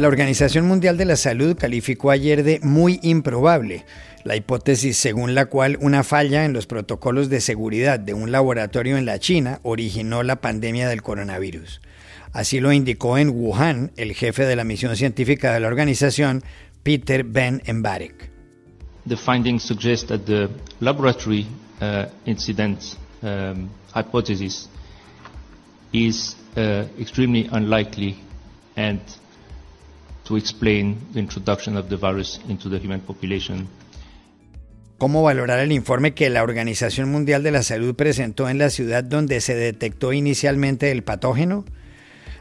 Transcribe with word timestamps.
La 0.00 0.08
Organización 0.08 0.66
Mundial 0.66 0.96
de 0.96 1.04
la 1.04 1.16
Salud 1.16 1.58
calificó 1.58 2.10
ayer 2.10 2.42
de 2.42 2.58
muy 2.62 3.00
improbable 3.02 3.84
la 4.24 4.34
hipótesis 4.34 4.96
según 4.96 5.34
la 5.34 5.44
cual 5.44 5.76
una 5.82 6.04
falla 6.04 6.46
en 6.46 6.54
los 6.54 6.66
protocolos 6.66 7.28
de 7.28 7.42
seguridad 7.42 8.00
de 8.00 8.14
un 8.14 8.32
laboratorio 8.32 8.96
en 8.96 9.04
la 9.04 9.18
China 9.18 9.60
originó 9.62 10.22
la 10.22 10.40
pandemia 10.40 10.88
del 10.88 11.02
coronavirus. 11.02 11.82
Así 12.32 12.60
lo 12.60 12.72
indicó 12.72 13.18
en 13.18 13.28
Wuhan 13.28 13.92
el 13.98 14.14
jefe 14.14 14.46
de 14.46 14.56
la 14.56 14.64
misión 14.64 14.96
científica 14.96 15.52
de 15.52 15.60
la 15.60 15.68
organización, 15.68 16.44
Peter 16.82 17.22
Ben 17.22 17.60
Embarek. 17.66 18.30
The 19.06 19.18
findings 19.18 19.64
suggest 19.64 20.08
that 20.08 20.20
the 20.20 20.48
laboratory 20.80 21.46
uh, 21.82 22.06
incident 22.24 22.96
um, 23.22 23.68
hypothesis 23.94 24.66
is 25.92 26.36
uh, 26.56 26.86
extremely 26.98 27.50
unlikely 27.52 28.16
and 28.76 28.98
to 30.30 30.36
explain 30.36 30.96
the 31.12 31.18
introduction 31.18 31.76
of 31.76 31.88
the 31.88 31.96
virus 31.96 32.40
into 32.48 32.70
the 32.70 32.78
human 32.78 33.00
population. 33.00 33.68
¿Cómo 34.96 35.22
valorar 35.22 35.58
el 35.58 35.72
informe 35.72 36.14
que 36.14 36.30
la 36.30 36.42
Organización 36.42 37.10
Mundial 37.10 37.42
de 37.42 37.50
la 37.50 37.62
Salud 37.62 37.94
presentó 37.94 38.48
en 38.48 38.58
la 38.58 38.70
ciudad 38.70 39.02
donde 39.02 39.40
se 39.40 39.54
detectó 39.54 40.12
inicialmente 40.12 40.92
el 40.92 41.02
patógeno? 41.02 41.64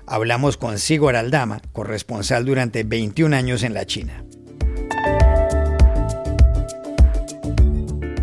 Hablamos 0.06 0.58
con 0.58 0.78
Sigor 0.78 1.16
Aldama, 1.16 1.62
corresponsal 1.72 2.46
durante 2.46 2.84
21 2.84 3.36
años 3.36 3.64
en 3.64 3.74
la 3.74 3.86
China. 3.86 4.24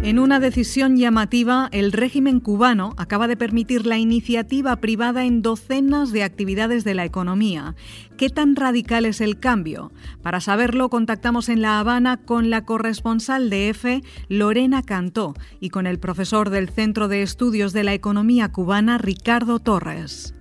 En 0.06 0.20
una 0.20 0.38
decisión 0.38 0.96
llamativa, 0.96 1.68
el 1.72 1.90
régimen 1.90 2.38
cubano 2.38 2.94
acaba 2.96 3.26
de 3.26 3.36
permitir 3.36 3.86
la 3.86 3.98
iniciativa 3.98 4.76
privada 4.76 5.24
en 5.24 5.42
docenas 5.42 6.12
de 6.12 6.22
actividades 6.22 6.84
de 6.84 6.94
la 6.94 7.04
economía. 7.04 7.74
¿Qué 8.16 8.30
tan 8.30 8.54
radical 8.54 9.04
es 9.04 9.20
el 9.20 9.40
cambio? 9.40 9.90
Para 10.22 10.40
saberlo, 10.40 10.90
contactamos 10.90 11.48
en 11.48 11.60
La 11.60 11.80
Habana 11.80 12.18
con 12.18 12.50
la 12.50 12.64
corresponsal 12.64 13.50
de 13.50 13.70
EFE, 13.70 14.04
Lorena 14.28 14.84
Cantó, 14.84 15.34
y 15.58 15.70
con 15.70 15.88
el 15.88 15.98
profesor 15.98 16.50
del 16.50 16.68
Centro 16.68 17.08
de 17.08 17.22
Estudios 17.22 17.72
de 17.72 17.82
la 17.82 17.92
Economía 17.92 18.52
Cubana, 18.52 18.98
Ricardo 18.98 19.58
Torres. 19.58 20.35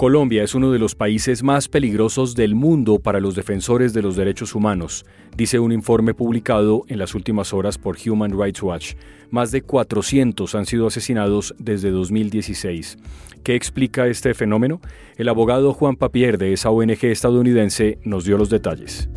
Colombia 0.00 0.42
es 0.42 0.54
uno 0.54 0.72
de 0.72 0.78
los 0.78 0.94
países 0.94 1.42
más 1.42 1.68
peligrosos 1.68 2.34
del 2.34 2.54
mundo 2.54 3.00
para 3.00 3.20
los 3.20 3.34
defensores 3.34 3.92
de 3.92 4.00
los 4.00 4.16
derechos 4.16 4.54
humanos, 4.54 5.04
dice 5.36 5.58
un 5.58 5.72
informe 5.72 6.14
publicado 6.14 6.84
en 6.88 6.98
las 6.98 7.14
últimas 7.14 7.52
horas 7.52 7.76
por 7.76 7.98
Human 8.06 8.32
Rights 8.32 8.62
Watch. 8.62 8.94
Más 9.28 9.50
de 9.50 9.60
400 9.60 10.54
han 10.54 10.64
sido 10.64 10.86
asesinados 10.86 11.54
desde 11.58 11.90
2016. 11.90 12.96
¿Qué 13.44 13.54
explica 13.54 14.06
este 14.06 14.32
fenómeno? 14.32 14.80
El 15.18 15.28
abogado 15.28 15.74
Juan 15.74 15.96
Papier 15.96 16.38
de 16.38 16.54
esa 16.54 16.70
ONG 16.70 17.04
estadounidense 17.04 17.98
nos 18.02 18.24
dio 18.24 18.38
los 18.38 18.48
detalles. 18.48 19.10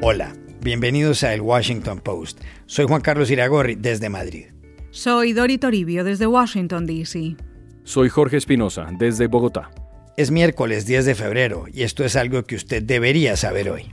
Hola, 0.00 0.34
bienvenidos 0.62 1.22
a 1.22 1.34
El 1.34 1.42
Washington 1.42 2.00
Post. 2.00 2.40
Soy 2.64 2.86
Juan 2.86 3.02
Carlos 3.02 3.30
Iragorri 3.30 3.74
desde 3.74 4.08
Madrid. 4.08 4.46
Soy 4.98 5.32
Dori 5.32 5.58
Toribio 5.58 6.02
desde 6.02 6.26
Washington, 6.26 6.84
D.C. 6.84 7.36
Soy 7.84 8.08
Jorge 8.08 8.36
Espinosa 8.36 8.88
desde 8.98 9.28
Bogotá. 9.28 9.70
Es 10.16 10.32
miércoles 10.32 10.86
10 10.86 11.04
de 11.04 11.14
febrero 11.14 11.66
y 11.72 11.84
esto 11.84 12.04
es 12.04 12.16
algo 12.16 12.42
que 12.42 12.56
usted 12.56 12.82
debería 12.82 13.36
saber 13.36 13.70
hoy. 13.70 13.88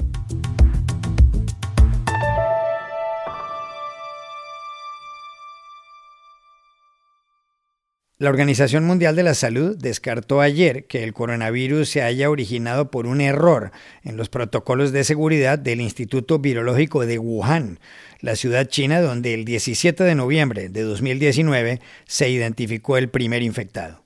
La 8.18 8.30
Organización 8.30 8.86
Mundial 8.86 9.18
de 9.18 9.24
la 9.24 9.34
Salud 9.34 9.76
descartó 9.78 10.40
ayer 10.40 10.86
que 10.86 11.04
el 11.04 11.12
coronavirus 11.12 11.90
se 11.90 12.02
haya 12.02 12.30
originado 12.30 12.90
por 12.90 13.08
un 13.08 13.20
error 13.20 13.74
en 14.06 14.16
los 14.16 14.30
protocolos 14.30 14.94
de 14.94 15.04
seguridad 15.04 15.60
del 15.60 15.82
Instituto 15.82 16.40
Virológico 16.40 17.06
de 17.06 17.20
Wuhan, 17.20 17.78
la 18.22 18.38
ciudad 18.38 18.70
china 18.70 19.02
donde 19.02 19.34
el 19.34 19.44
17 19.44 20.06
de 20.06 20.16
noviembre 20.16 20.70
de 20.70 20.84
2019 20.84 21.82
se 22.06 22.30
identificó 22.30 22.96
el 22.96 23.10
primer 23.10 23.44
infectado. 23.44 24.05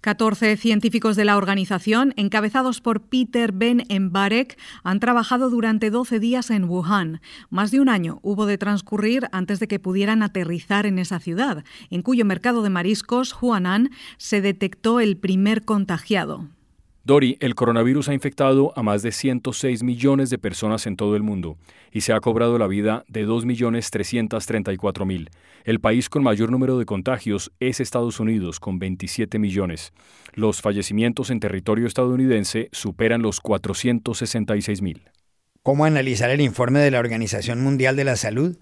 14 0.00 0.56
científicos 0.56 1.16
de 1.16 1.24
la 1.24 1.36
organización, 1.36 2.14
encabezados 2.16 2.80
por 2.80 3.02
Peter 3.02 3.52
Ben 3.52 3.84
Embarek, 3.88 4.58
han 4.82 5.00
trabajado 5.00 5.50
durante 5.50 5.90
12 5.90 6.20
días 6.20 6.50
en 6.50 6.64
Wuhan. 6.64 7.20
Más 7.50 7.70
de 7.70 7.80
un 7.80 7.88
año 7.88 8.18
hubo 8.22 8.46
de 8.46 8.58
transcurrir 8.58 9.28
antes 9.32 9.60
de 9.60 9.68
que 9.68 9.78
pudieran 9.78 10.22
aterrizar 10.22 10.86
en 10.86 10.98
esa 10.98 11.20
ciudad, 11.20 11.64
en 11.90 12.02
cuyo 12.02 12.24
mercado 12.24 12.62
de 12.62 12.70
mariscos, 12.70 13.36
Huanan, 13.40 13.90
se 14.16 14.40
detectó 14.40 15.00
el 15.00 15.16
primer 15.16 15.64
contagiado. 15.64 16.48
Dori, 17.02 17.38
el 17.40 17.54
coronavirus 17.54 18.10
ha 18.10 18.14
infectado 18.14 18.74
a 18.76 18.82
más 18.82 19.00
de 19.02 19.10
106 19.10 19.82
millones 19.82 20.28
de 20.28 20.36
personas 20.36 20.86
en 20.86 20.96
todo 20.96 21.16
el 21.16 21.22
mundo 21.22 21.56
y 21.90 22.02
se 22.02 22.12
ha 22.12 22.20
cobrado 22.20 22.58
la 22.58 22.66
vida 22.66 23.06
de 23.08 23.26
2.334.000. 23.26 25.30
El 25.64 25.80
país 25.80 26.10
con 26.10 26.22
mayor 26.22 26.50
número 26.50 26.78
de 26.78 26.84
contagios 26.84 27.52
es 27.58 27.80
Estados 27.80 28.20
Unidos, 28.20 28.60
con 28.60 28.78
27 28.78 29.38
millones. 29.38 29.94
Los 30.34 30.60
fallecimientos 30.60 31.30
en 31.30 31.40
territorio 31.40 31.86
estadounidense 31.86 32.68
superan 32.70 33.22
los 33.22 33.42
466.000. 33.42 35.00
¿Cómo 35.62 35.86
analizar 35.86 36.28
el 36.30 36.42
informe 36.42 36.80
de 36.80 36.90
la 36.90 36.98
Organización 36.98 37.62
Mundial 37.62 37.96
de 37.96 38.04
la 38.04 38.16
Salud? 38.16 38.58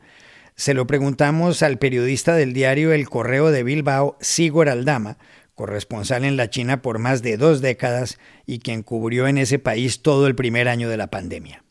Se 0.55 0.75
lo 0.75 0.87
preguntamos 0.89 1.63
al 1.63 1.79
periodista 1.79 2.35
del 2.35 2.53
diario 2.53 2.93
El 2.93 3.09
Correo 3.09 3.53
de 3.53 3.63
Bilbao, 3.63 4.17
Sigor 4.21 4.69
Aldama, 4.69 5.17
corresponsal 5.59 6.25
en 6.25 6.37
la 6.37 6.49
China 6.49 6.81
por 6.81 7.01
más 7.01 7.21
de 7.21 7.37
dos 7.37 7.61
décadas 7.61 8.19
y 8.47 8.61
quien 8.61 8.85
cubrió 8.85 9.27
en 9.27 9.39
ese 9.39 9.59
país 9.59 10.01
todo 10.01 10.29
el 10.29 10.37
primer 10.37 10.69
año 10.69 10.89
de 10.89 10.97
la 10.97 11.09
pandemia. 11.09 11.65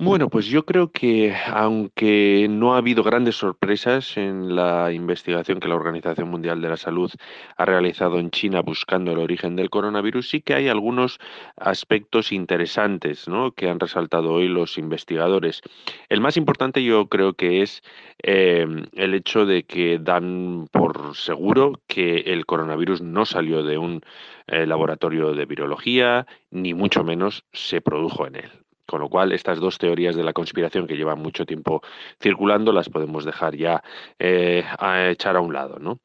Bueno, 0.00 0.28
pues 0.30 0.46
yo 0.46 0.64
creo 0.64 0.92
que 0.92 1.34
aunque 1.48 2.46
no 2.48 2.74
ha 2.74 2.78
habido 2.78 3.02
grandes 3.02 3.34
sorpresas 3.34 4.16
en 4.16 4.54
la 4.54 4.92
investigación 4.92 5.58
que 5.58 5.66
la 5.66 5.74
Organización 5.74 6.30
Mundial 6.30 6.62
de 6.62 6.68
la 6.68 6.76
Salud 6.76 7.10
ha 7.56 7.64
realizado 7.64 8.20
en 8.20 8.30
China 8.30 8.60
buscando 8.60 9.10
el 9.10 9.18
origen 9.18 9.56
del 9.56 9.70
coronavirus, 9.70 10.28
sí 10.30 10.40
que 10.40 10.54
hay 10.54 10.68
algunos 10.68 11.18
aspectos 11.56 12.30
interesantes 12.30 13.26
¿no? 13.26 13.50
que 13.50 13.68
han 13.68 13.80
resaltado 13.80 14.34
hoy 14.34 14.46
los 14.46 14.78
investigadores. 14.78 15.62
El 16.08 16.20
más 16.20 16.36
importante 16.36 16.84
yo 16.84 17.08
creo 17.08 17.32
que 17.32 17.62
es 17.62 17.82
em, 18.22 18.84
el 18.92 19.14
hecho 19.14 19.46
de 19.46 19.64
que 19.64 19.98
dan 19.98 20.68
por 20.70 21.16
seguro 21.16 21.80
que 21.88 22.18
el 22.20 22.46
coronavirus 22.46 23.02
no 23.02 23.26
salió 23.26 23.64
de 23.64 23.78
un 23.78 24.02
eh, 24.46 24.64
laboratorio 24.64 25.32
de 25.32 25.44
virología, 25.44 26.24
ni 26.52 26.72
mucho 26.72 27.02
menos 27.02 27.44
se 27.52 27.80
produjo 27.80 28.24
en 28.28 28.36
él. 28.36 28.67
Con 28.88 29.02
lo 29.02 29.10
cual, 29.10 29.32
estas 29.32 29.60
dos 29.60 29.76
teorías 29.76 30.16
de 30.16 30.24
la 30.24 30.32
conspiración 30.32 30.86
que 30.86 30.96
llevan 30.96 31.20
mucho 31.20 31.44
tiempo 31.44 31.82
circulando 32.22 32.72
las 32.72 32.88
podemos 32.88 33.26
dejar 33.26 33.54
ya 33.54 33.82
eh, 34.18 34.64
a 34.78 35.10
echar 35.10 35.36
a 35.36 35.42
un 35.42 35.52
lado. 35.52 35.78
¿no? 35.78 36.00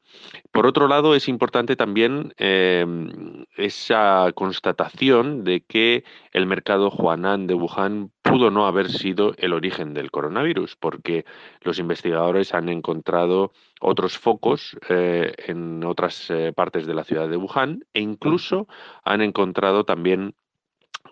Por 0.52 0.66
otro 0.66 0.86
lado, 0.86 1.14
es 1.14 1.26
importante 1.26 1.76
también 1.76 2.34
em, 2.36 3.46
esa 3.56 4.30
constatación 4.34 5.44
de 5.44 5.62
que 5.62 6.04
el 6.32 6.44
mercado 6.44 6.90
Huanan 6.90 7.46
de 7.46 7.54
Wuhan 7.54 8.10
pudo 8.20 8.50
no 8.50 8.66
haber 8.66 8.90
sido 8.90 9.32
el 9.38 9.54
origen 9.54 9.94
del 9.94 10.10
coronavirus, 10.10 10.76
porque 10.76 11.24
los 11.62 11.78
investigadores 11.78 12.52
han 12.52 12.68
encontrado 12.68 13.52
otros 13.80 14.18
focos 14.18 14.76
eh, 14.90 15.32
en 15.46 15.84
otras 15.84 16.28
eh, 16.28 16.52
partes 16.54 16.86
de 16.86 16.94
la 16.94 17.04
ciudad 17.04 17.30
de 17.30 17.38
Wuhan 17.38 17.84
e 17.94 18.00
incluso 18.00 18.68
han 19.04 19.22
encontrado 19.22 19.84
también 19.84 20.34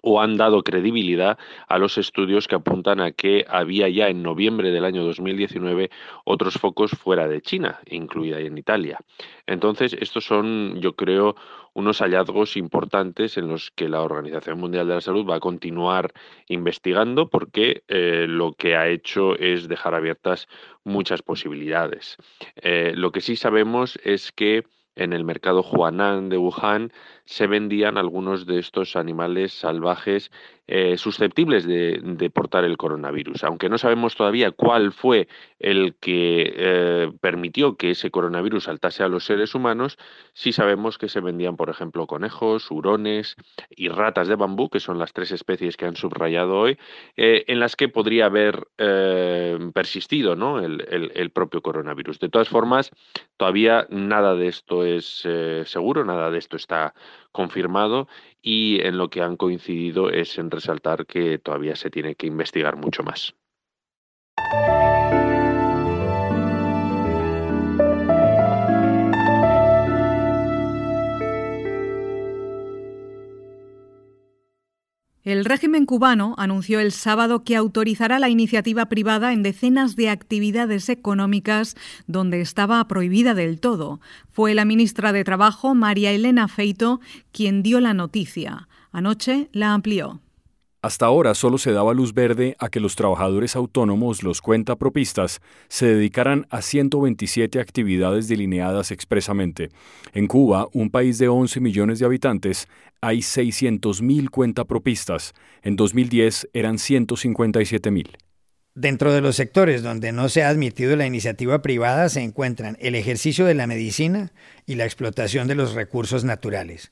o 0.00 0.20
han 0.20 0.36
dado 0.36 0.62
credibilidad 0.62 1.38
a 1.68 1.78
los 1.78 1.98
estudios 1.98 2.48
que 2.48 2.54
apuntan 2.54 3.00
a 3.00 3.12
que 3.12 3.44
había 3.48 3.88
ya 3.88 4.08
en 4.08 4.22
noviembre 4.22 4.70
del 4.70 4.84
año 4.84 5.04
2019 5.04 5.90
otros 6.24 6.54
focos 6.54 6.92
fuera 6.92 7.28
de 7.28 7.40
China, 7.40 7.80
incluida 7.86 8.40
en 8.40 8.58
Italia. 8.58 8.98
Entonces, 9.46 9.96
estos 10.00 10.24
son, 10.24 10.80
yo 10.80 10.94
creo, 10.94 11.36
unos 11.74 12.00
hallazgos 12.00 12.56
importantes 12.56 13.36
en 13.36 13.48
los 13.48 13.70
que 13.70 13.88
la 13.88 14.02
Organización 14.02 14.58
Mundial 14.58 14.88
de 14.88 14.94
la 14.94 15.00
Salud 15.00 15.28
va 15.28 15.36
a 15.36 15.40
continuar 15.40 16.12
investigando 16.48 17.28
porque 17.28 17.84
eh, 17.88 18.26
lo 18.28 18.52
que 18.52 18.76
ha 18.76 18.88
hecho 18.88 19.36
es 19.36 19.68
dejar 19.68 19.94
abiertas 19.94 20.48
muchas 20.84 21.22
posibilidades. 21.22 22.16
Eh, 22.56 22.92
lo 22.94 23.12
que 23.12 23.20
sí 23.20 23.36
sabemos 23.36 23.98
es 24.04 24.32
que 24.32 24.64
en 24.94 25.12
el 25.12 25.24
mercado 25.24 25.62
Huanan 25.62 26.28
de 26.28 26.36
Wuhan 26.36 26.92
se 27.24 27.46
vendían 27.46 27.98
algunos 27.98 28.46
de 28.46 28.58
estos 28.58 28.96
animales 28.96 29.52
salvajes 29.52 30.30
eh, 30.68 30.96
susceptibles 30.96 31.66
de, 31.66 32.30
portar 32.32 32.64
el 32.64 32.76
coronavirus. 32.76 33.42
Aunque 33.44 33.68
no 33.68 33.78
sabemos 33.78 34.14
todavía 34.14 34.52
cuál 34.52 34.92
fue 34.92 35.26
el 35.58 35.96
que 36.00 36.52
eh, 36.56 37.12
permitió 37.20 37.76
que 37.76 37.90
ese 37.90 38.10
coronavirus 38.12 38.64
saltase 38.64 39.02
a 39.02 39.08
los 39.08 39.26
seres 39.26 39.56
humanos, 39.56 39.98
sí 40.32 40.52
sabemos 40.52 40.98
que 40.98 41.08
se 41.08 41.20
vendían, 41.20 41.56
por 41.56 41.68
ejemplo, 41.68 42.06
conejos, 42.06 42.70
hurones 42.70 43.34
y 43.70 43.88
ratas 43.88 44.28
de 44.28 44.36
bambú, 44.36 44.70
que 44.70 44.78
son 44.78 44.98
las 44.98 45.12
tres 45.12 45.32
especies 45.32 45.76
que 45.76 45.84
han 45.84 45.96
subrayado 45.96 46.56
hoy, 46.56 46.78
eh, 47.16 47.44
en 47.48 47.58
las 47.58 47.74
que 47.74 47.88
podría 47.88 48.26
haber 48.26 48.66
persistido 49.74 50.36
¿no? 50.36 50.60
el, 50.60 50.86
el, 50.88 51.30
propio 51.30 51.60
coronavirus. 51.60 52.18
De 52.18 52.28
todas 52.28 52.48
formas, 52.48 52.90
todavía 53.36 53.86
nada 53.90 54.34
de 54.34 54.48
esto 54.48 54.84
es 54.84 55.26
seguro, 55.64 56.04
nada 56.04 56.30
de 56.30 56.38
esto 56.38 56.56
está 56.56 56.94
confirmado 57.32 58.08
y 58.40 58.80
en 58.86 58.98
lo 58.98 59.08
que 59.08 59.22
han 59.22 59.36
coincidido 59.36 60.10
es 60.10 60.38
en 60.38 60.50
resaltar 60.50 61.06
que 61.06 61.38
todavía 61.38 61.76
se 61.76 61.90
tiene 61.90 62.14
que 62.14 62.26
investigar 62.26 62.76
mucho 62.76 63.02
más. 63.02 63.34
El 75.24 75.44
régimen 75.44 75.86
cubano 75.86 76.34
anunció 76.36 76.80
el 76.80 76.90
sábado 76.90 77.44
que 77.44 77.54
autorizará 77.54 78.18
la 78.18 78.28
iniciativa 78.28 78.86
privada 78.86 79.32
en 79.32 79.44
decenas 79.44 79.94
de 79.94 80.10
actividades 80.10 80.88
económicas 80.88 81.76
donde 82.08 82.40
estaba 82.40 82.86
prohibida 82.88 83.32
del 83.32 83.60
todo. 83.60 84.00
Fue 84.32 84.52
la 84.54 84.64
ministra 84.64 85.12
de 85.12 85.22
Trabajo, 85.22 85.76
María 85.76 86.10
Elena 86.10 86.48
Feito, 86.48 87.00
quien 87.30 87.62
dio 87.62 87.78
la 87.78 87.94
noticia. 87.94 88.68
Anoche 88.90 89.48
la 89.52 89.74
amplió. 89.74 90.20
Hasta 90.84 91.06
ahora 91.06 91.36
solo 91.36 91.58
se 91.58 91.70
daba 91.70 91.94
luz 91.94 92.12
verde 92.12 92.56
a 92.58 92.68
que 92.68 92.80
los 92.80 92.96
trabajadores 92.96 93.54
autónomos, 93.54 94.24
los 94.24 94.40
cuentapropistas, 94.40 95.40
se 95.68 95.86
dedicaran 95.86 96.48
a 96.50 96.60
127 96.60 97.60
actividades 97.60 98.26
delineadas 98.26 98.90
expresamente. 98.90 99.70
En 100.12 100.26
Cuba, 100.26 100.66
un 100.72 100.90
país 100.90 101.18
de 101.18 101.28
11 101.28 101.60
millones 101.60 102.00
de 102.00 102.06
habitantes, 102.06 102.66
hay 103.00 103.18
600.000 103.18 104.28
cuentapropistas. 104.30 105.34
En 105.62 105.76
2010 105.76 106.48
eran 106.52 106.78
157.000. 106.78 108.16
Dentro 108.74 109.12
de 109.12 109.20
los 109.20 109.36
sectores 109.36 109.84
donde 109.84 110.10
no 110.10 110.28
se 110.28 110.42
ha 110.42 110.48
admitido 110.48 110.96
la 110.96 111.06
iniciativa 111.06 111.62
privada 111.62 112.08
se 112.08 112.22
encuentran 112.22 112.76
el 112.80 112.96
ejercicio 112.96 113.44
de 113.44 113.54
la 113.54 113.68
medicina 113.68 114.32
y 114.66 114.74
la 114.74 114.84
explotación 114.84 115.46
de 115.46 115.54
los 115.54 115.74
recursos 115.74 116.24
naturales. 116.24 116.90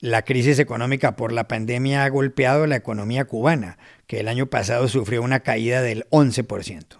La 0.00 0.22
crisis 0.22 0.58
económica 0.58 1.16
por 1.16 1.32
la 1.32 1.48
pandemia 1.48 2.04
ha 2.04 2.08
golpeado 2.10 2.66
la 2.66 2.76
economía 2.76 3.24
cubana, 3.24 3.78
que 4.06 4.20
el 4.20 4.28
año 4.28 4.46
pasado 4.46 4.88
sufrió 4.88 5.22
una 5.22 5.40
caída 5.40 5.80
del 5.80 6.04
11%. 6.10 6.98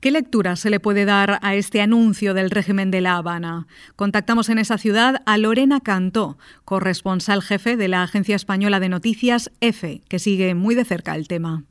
¿Qué 0.00 0.10
lectura 0.10 0.54
se 0.56 0.68
le 0.68 0.78
puede 0.78 1.06
dar 1.06 1.38
a 1.40 1.54
este 1.54 1.80
anuncio 1.80 2.34
del 2.34 2.50
régimen 2.50 2.90
de 2.90 3.00
La 3.00 3.16
Habana? 3.16 3.66
Contactamos 3.96 4.50
en 4.50 4.58
esa 4.58 4.76
ciudad 4.76 5.22
a 5.24 5.38
Lorena 5.38 5.80
Cantó, 5.80 6.36
corresponsal 6.66 7.42
jefe 7.42 7.78
de 7.78 7.88
la 7.88 8.02
Agencia 8.02 8.36
Española 8.36 8.80
de 8.80 8.90
Noticias 8.90 9.50
EFE, 9.60 10.02
que 10.06 10.18
sigue 10.18 10.54
muy 10.54 10.74
de 10.74 10.84
cerca 10.84 11.14
el 11.14 11.28
tema. 11.28 11.64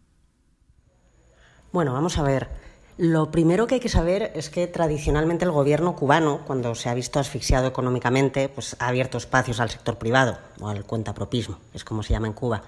Bueno, 1.72 1.94
vamos 1.94 2.18
a 2.18 2.24
ver. 2.24 2.65
Lo 2.98 3.30
primero 3.30 3.68
que 3.68 3.76
hay 3.76 3.82
que 3.82 3.90
saber 3.90 4.32
es 4.36 4.50
que 4.50 4.68
tradicionalmente 4.68 5.44
el 5.44 5.52
gobierno 5.52 5.98
cubano, 5.98 6.40
cuando 6.48 6.76
se 6.76 6.88
ha 6.88 6.94
visto 6.94 7.20
asfixiado 7.20 7.68
económicamente, 7.68 8.48
pues 8.48 8.78
ha 8.80 8.88
abierto 8.88 9.18
espacios 9.18 9.60
al 9.60 9.70
sector 9.70 9.98
privado 9.98 10.38
o 10.62 10.70
al 10.70 10.86
cuentapropismo, 10.86 11.60
es 11.74 11.84
como 11.84 12.04
se 12.04 12.14
llama 12.14 12.28
en 12.28 12.34
Cuba. 12.34 12.64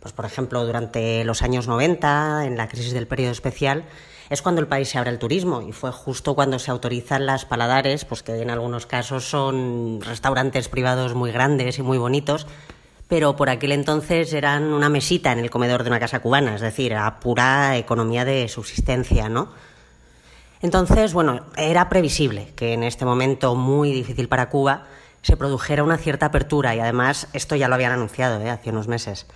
Pues 0.00 0.12
por 0.12 0.24
ejemplo, 0.24 0.66
durante 0.66 1.22
los 1.24 1.42
años 1.42 1.68
90, 1.68 2.46
en 2.46 2.56
la 2.56 2.66
crisis 2.66 2.92
del 2.92 3.06
periodo 3.06 3.30
especial, 3.30 3.84
es 4.28 4.42
cuando 4.42 4.60
el 4.60 4.66
país 4.66 4.88
se 4.88 4.98
abre 4.98 5.10
al 5.10 5.20
turismo 5.20 5.62
y 5.62 5.70
fue 5.70 5.92
justo 5.92 6.34
cuando 6.34 6.58
se 6.58 6.72
autorizan 6.72 7.24
las 7.24 7.44
paladares, 7.44 8.04
pues 8.04 8.24
que 8.24 8.42
en 8.42 8.50
algunos 8.50 8.86
casos 8.86 9.28
son 9.28 10.00
restaurantes 10.00 10.68
privados 10.68 11.14
muy 11.14 11.30
grandes 11.30 11.78
y 11.78 11.82
muy 11.82 11.98
bonitos, 11.98 12.48
pero 13.10 13.34
por 13.34 13.50
aquel 13.50 13.72
entonces 13.72 14.32
eran 14.32 14.72
una 14.72 14.88
mesita 14.88 15.32
en 15.32 15.40
el 15.40 15.50
comedor 15.50 15.82
de 15.82 15.90
una 15.90 15.98
casa 15.98 16.20
cubana, 16.20 16.54
es 16.54 16.60
decir, 16.60 16.92
era 16.92 17.18
pura 17.18 17.76
economía 17.76 18.24
de 18.24 18.48
subsistencia, 18.48 19.28
¿no? 19.28 19.48
Entonces, 20.62 21.12
bueno, 21.12 21.40
era 21.56 21.88
previsible 21.88 22.52
que 22.54 22.72
en 22.72 22.84
este 22.84 23.04
momento 23.04 23.56
muy 23.56 23.92
difícil 23.92 24.28
para 24.28 24.48
Cuba 24.48 24.84
se 25.22 25.36
produjera 25.36 25.82
una 25.82 25.98
cierta 25.98 26.26
apertura 26.26 26.74
y 26.76 26.80
además 26.80 27.26
esto 27.32 27.56
ya 27.56 27.66
lo 27.66 27.74
habían 27.74 27.92
anunciado 27.92 28.40
¿eh? 28.40 28.48
hace 28.48 28.70
unos 28.70 28.86
meses. 28.86 29.26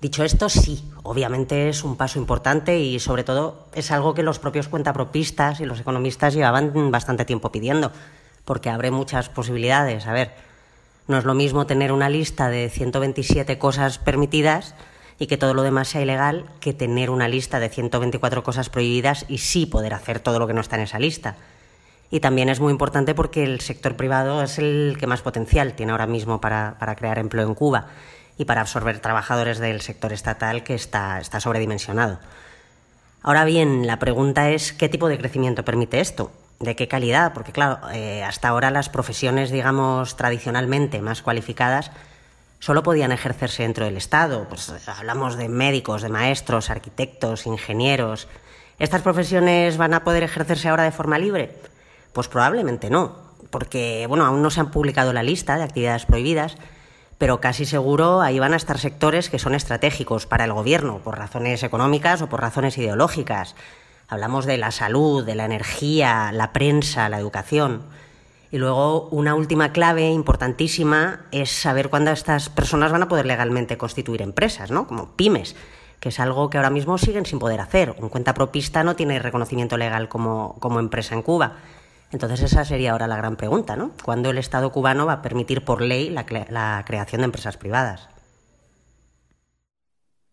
Dicho 0.00 0.22
esto, 0.22 0.48
sí, 0.48 0.84
obviamente 1.02 1.68
es 1.68 1.82
un 1.82 1.96
paso 1.96 2.18
importante 2.20 2.78
y 2.78 3.00
sobre 3.00 3.24
todo 3.24 3.66
es 3.74 3.90
algo 3.90 4.14
que 4.14 4.22
los 4.22 4.38
propios 4.38 4.68
cuentapropistas 4.68 5.60
y 5.60 5.64
los 5.64 5.80
economistas 5.80 6.34
llevaban 6.34 6.90
bastante 6.92 7.24
tiempo 7.24 7.50
pidiendo, 7.50 7.90
porque 8.44 8.70
abre 8.70 8.90
muchas 8.90 9.28
posibilidades. 9.28 10.06
A 10.06 10.12
ver, 10.12 10.32
no 11.06 11.18
es 11.18 11.24
lo 11.24 11.34
mismo 11.34 11.66
tener 11.66 11.92
una 11.92 12.08
lista 12.08 12.48
de 12.48 12.70
127 12.70 13.58
cosas 13.58 13.98
permitidas 13.98 14.74
y 15.18 15.26
que 15.26 15.36
todo 15.36 15.52
lo 15.52 15.62
demás 15.62 15.88
sea 15.88 16.00
ilegal 16.00 16.46
que 16.60 16.72
tener 16.72 17.10
una 17.10 17.28
lista 17.28 17.60
de 17.60 17.68
124 17.68 18.42
cosas 18.42 18.70
prohibidas 18.70 19.26
y 19.28 19.38
sí 19.38 19.66
poder 19.66 19.94
hacer 19.94 20.20
todo 20.20 20.38
lo 20.38 20.46
que 20.46 20.54
no 20.54 20.60
está 20.60 20.76
en 20.76 20.82
esa 20.82 20.98
lista. 20.98 21.36
Y 22.10 22.20
también 22.20 22.48
es 22.48 22.60
muy 22.60 22.70
importante 22.70 23.14
porque 23.14 23.44
el 23.44 23.60
sector 23.60 23.96
privado 23.96 24.42
es 24.42 24.58
el 24.58 24.96
que 24.98 25.06
más 25.06 25.20
potencial 25.20 25.74
tiene 25.74 25.92
ahora 25.92 26.06
mismo 26.06 26.40
para, 26.40 26.76
crear 26.96 27.18
empleo 27.18 27.46
en 27.46 27.54
Cuba 27.54 27.88
y 28.38 28.46
para 28.46 28.62
absorber 28.62 28.98
trabajadores 29.00 29.58
del 29.58 29.82
sector 29.82 30.12
estatal 30.12 30.64
que 30.64 30.74
está, 30.74 31.20
está 31.20 31.38
sobredimensionado. 31.38 32.18
Ahora 33.22 33.44
bien, 33.44 33.86
la 33.86 33.98
pregunta 33.98 34.50
es 34.50 34.72
qué 34.72 34.88
tipo 34.88 35.08
de 35.08 35.18
crecimiento 35.18 35.64
permite 35.64 36.00
esto 36.00 36.30
de 36.64 36.76
qué 36.76 36.88
calidad, 36.88 37.32
porque 37.32 37.52
claro, 37.52 37.78
eh, 37.92 38.24
hasta 38.24 38.48
ahora 38.48 38.70
las 38.70 38.88
profesiones, 38.88 39.50
digamos, 39.50 40.16
tradicionalmente 40.16 41.00
más 41.00 41.22
cualificadas 41.22 41.90
solo 42.58 42.82
podían 42.82 43.12
ejercerse 43.12 43.62
dentro 43.62 43.84
del 43.84 43.98
Estado. 43.98 44.46
Pues 44.48 44.72
hablamos 44.88 45.36
de 45.36 45.48
médicos, 45.50 46.00
de 46.00 46.08
maestros, 46.08 46.70
arquitectos, 46.70 47.46
ingenieros. 47.46 48.26
¿Estas 48.78 49.02
profesiones 49.02 49.76
van 49.76 49.92
a 49.92 50.02
poder 50.02 50.22
ejercerse 50.22 50.68
ahora 50.68 50.84
de 50.84 50.90
forma 50.90 51.18
libre? 51.18 51.54
Pues 52.14 52.28
probablemente 52.28 52.88
no, 52.88 53.16
porque 53.50 54.06
bueno, 54.08 54.24
aún 54.24 54.40
no 54.40 54.50
se 54.50 54.60
han 54.60 54.70
publicado 54.70 55.12
la 55.12 55.22
lista 55.22 55.56
de 55.56 55.64
actividades 55.64 56.06
prohibidas, 56.06 56.56
pero 57.18 57.40
casi 57.40 57.66
seguro 57.66 58.20
ahí 58.20 58.38
van 58.38 58.54
a 58.54 58.56
estar 58.56 58.78
sectores 58.78 59.28
que 59.28 59.38
son 59.38 59.54
estratégicos 59.54 60.26
para 60.26 60.44
el 60.44 60.52
gobierno, 60.52 60.98
por 61.04 61.18
razones 61.18 61.62
económicas 61.62 62.22
o 62.22 62.28
por 62.28 62.40
razones 62.40 62.78
ideológicas. 62.78 63.54
Hablamos 64.08 64.46
de 64.46 64.58
la 64.58 64.70
salud, 64.70 65.24
de 65.24 65.34
la 65.34 65.44
energía, 65.44 66.30
la 66.32 66.52
prensa, 66.52 67.08
la 67.08 67.18
educación. 67.18 67.82
Y 68.50 68.58
luego 68.58 69.08
una 69.10 69.34
última 69.34 69.72
clave 69.72 70.10
importantísima 70.10 71.22
es 71.32 71.50
saber 71.50 71.90
cuándo 71.90 72.10
estas 72.12 72.48
personas 72.50 72.92
van 72.92 73.02
a 73.02 73.08
poder 73.08 73.26
legalmente 73.26 73.76
constituir 73.76 74.22
empresas, 74.22 74.70
¿no? 74.70 74.86
Como 74.86 75.16
pymes, 75.16 75.56
que 75.98 76.10
es 76.10 76.20
algo 76.20 76.50
que 76.50 76.58
ahora 76.58 76.70
mismo 76.70 76.98
siguen 76.98 77.26
sin 77.26 77.38
poder 77.38 77.60
hacer. 77.60 77.96
Un 77.98 78.10
cuenta 78.10 78.34
propista 78.34 78.84
no 78.84 78.94
tiene 78.94 79.18
reconocimiento 79.18 79.76
legal 79.76 80.08
como, 80.08 80.56
como 80.60 80.78
empresa 80.78 81.14
en 81.14 81.22
Cuba. 81.22 81.54
Entonces 82.12 82.42
esa 82.42 82.64
sería 82.64 82.92
ahora 82.92 83.08
la 83.08 83.16
gran 83.16 83.34
pregunta, 83.34 83.74
¿no? 83.74 83.90
¿Cuándo 84.04 84.30
el 84.30 84.38
Estado 84.38 84.70
cubano 84.70 85.04
va 85.04 85.14
a 85.14 85.22
permitir 85.22 85.64
por 85.64 85.80
ley 85.80 86.10
la, 86.10 86.24
la 86.48 86.84
creación 86.86 87.22
de 87.22 87.24
empresas 87.24 87.56
privadas? 87.56 88.13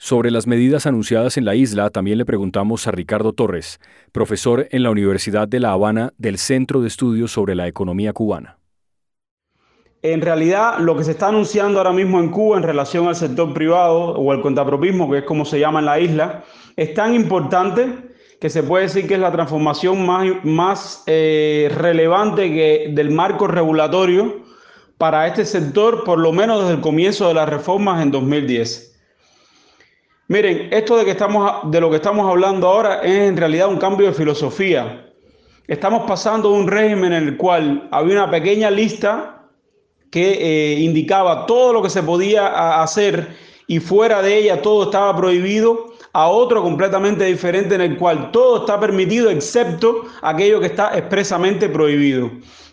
Sobre 0.04 0.32
las 0.32 0.48
medidas 0.48 0.88
anunciadas 0.88 1.38
en 1.38 1.46
la 1.46 1.54
isla, 1.54 1.92
también 1.92 2.18
le 2.18 2.26
preguntamos 2.26 2.88
a 2.88 2.92
Ricardo 2.92 3.34
Torres, 3.34 3.80
profesor 4.12 4.68
en 4.72 4.82
la 4.82 4.90
Universidad 4.90 5.48
de 5.48 5.60
La 5.60 5.74
Habana 5.74 6.12
del 6.18 6.40
Centro 6.40 6.82
de 6.82 6.88
Estudios 6.88 7.32
sobre 7.32 7.54
la 7.54 7.68
Economía 7.68 8.12
Cubana. 8.12 8.58
En 10.02 10.22
realidad, 10.22 10.80
lo 10.80 10.98
que 10.98 11.04
se 11.04 11.12
está 11.12 11.28
anunciando 11.28 11.78
ahora 11.78 11.94
mismo 11.94 12.20
en 12.20 12.32
Cuba 12.32 12.58
en 12.58 12.64
relación 12.64 13.08
al 13.08 13.16
sector 13.16 13.54
privado 13.54 14.16
o 14.16 14.32
al 14.32 14.42
contrapropismo, 14.42 15.08
que 15.12 15.20
es 15.20 15.24
como 15.24 15.46
se 15.46 15.60
llama 15.60 15.82
en 15.82 15.86
la 15.86 16.00
isla, 16.00 16.46
es 16.76 16.96
tan 16.96 17.14
importante 17.14 17.94
que 18.40 18.50
se 18.50 18.64
puede 18.64 18.86
decir 18.86 19.08
que 19.08 19.14
es 19.14 19.20
la 19.20 19.32
transformación 19.32 20.04
más, 20.44 21.04
eh, 21.06 21.72
relevante 21.78 22.90
del 22.92 23.12
marco 23.12 23.46
regulatorio 23.46 24.42
para 24.98 25.28
este 25.28 25.46
sector, 25.46 26.04
por 26.04 26.18
lo 26.18 26.32
menos 26.32 26.62
desde 26.62 26.74
el 26.74 26.82
comienzo 26.82 27.28
de 27.28 27.36
las 27.36 27.48
reformas 27.48 28.02
en 28.02 28.10
2010. 28.10 28.91
Miren, 30.32 30.70
esto 30.72 30.96
de, 30.96 31.04
que 31.04 31.12
estamos, 31.12 31.70
de 31.70 31.82
lo 31.82 31.90
que 31.90 31.98
estamos 31.98 32.26
hablando 32.26 32.66
ahora 32.66 33.02
es 33.02 33.28
en 33.28 33.36
realidad 33.36 33.68
un 33.68 33.76
cambio 33.76 34.08
de 34.08 34.14
filosofía. 34.14 35.12
Estamos 35.68 36.04
pasando 36.08 36.54
de 36.54 36.58
un 36.58 36.68
régimen 36.70 37.12
en 37.12 37.28
el 37.28 37.36
cual 37.36 37.90
había 37.92 38.14
una 38.14 38.32
pequeña 38.32 38.72
lista 38.72 39.50
que 40.10 40.32
eh, 40.32 40.80
indicaba 40.80 41.46
todo 41.46 41.74
lo 41.74 41.82
que 41.82 41.90
se 41.90 42.02
podía 42.02 42.82
hacer 42.82 43.36
y 43.68 43.82
fuera 43.82 44.22
de 44.22 44.38
ella 44.38 44.62
todo 44.62 44.86
estaba 44.86 45.14
prohibido 45.18 45.88
a 46.14 46.30
otro 46.30 46.64
completamente 46.64 47.26
diferente 47.26 47.76
en 47.76 47.82
el 47.82 47.98
cual 47.98 48.32
todo 48.32 48.60
está 48.60 48.80
permitido 48.80 49.30
excepto 49.30 50.06
aquello 50.22 50.62
que 50.62 50.68
está 50.68 50.98
expresamente 50.98 51.68
prohibido. 51.68 52.32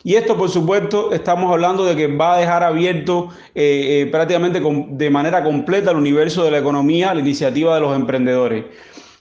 Y 0.09 0.17
esto, 0.17 0.39
por 0.39 0.49
supuesto, 0.49 1.13
estamos 1.13 1.53
hablando 1.53 1.85
de 1.85 1.95
que 1.95 2.07
va 2.07 2.37
a 2.37 2.39
dejar 2.39 2.65
abierto 2.65 3.29
eh, 3.55 4.05
eh, 4.05 4.09
prácticamente 4.11 4.59
de 4.59 5.11
manera 5.11 5.45
completa 5.45 5.91
el 5.91 5.99
universo 5.99 6.45
de 6.45 6.51
la 6.51 6.57
economía, 6.57 7.13
la 7.13 7.21
iniciativa 7.21 7.75
de 7.75 7.83
los 7.83 7.95
emprendedores. 7.95 8.65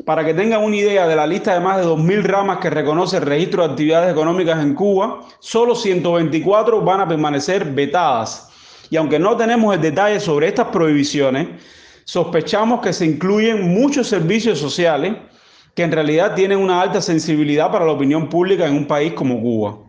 Para 0.06 0.24
que 0.24 0.34
tengan 0.34 0.64
una 0.64 0.78
idea 0.78 1.06
de 1.06 1.18
la 1.18 1.28
lista 1.28 1.54
de 1.54 1.60
más 1.60 1.80
de 1.80 1.84
2.000 1.84 2.24
ramas 2.24 2.60
que 2.60 2.70
reconoce 2.70 3.18
el 3.18 3.24
registro 3.24 3.64
de 3.64 3.72
actividades 3.72 4.10
económicas 4.14 4.64
en 4.64 4.76
Cuba, 4.76 5.24
solo 5.40 5.76
124 5.76 6.80
van 6.80 7.02
a 7.02 7.08
permanecer 7.10 7.66
vetadas. 7.66 8.48
Y 8.90 8.96
aunque 8.96 9.20
no 9.20 9.36
tenemos 9.36 9.76
el 9.76 9.82
detalle 9.82 10.22
sobre 10.22 10.48
estas 10.48 10.68
prohibiciones, 10.68 11.50
sospechamos 12.06 12.80
que 12.80 12.94
se 12.94 13.06
incluyen 13.06 13.74
muchos 13.74 14.08
servicios 14.08 14.58
sociales 14.58 15.18
que 15.76 15.84
en 15.84 15.92
realidad 15.92 16.34
tienen 16.34 16.60
una 16.60 16.82
alta 16.82 17.02
sensibilidad 17.02 17.70
para 17.74 17.86
la 17.86 17.92
opinión 17.92 18.30
pública 18.30 18.66
en 18.66 18.74
un 18.74 18.88
país 18.88 19.12
como 19.12 19.42
Cuba. 19.42 19.87